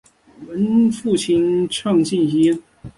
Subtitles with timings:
[0.99, 2.59] 父亲畅敬先。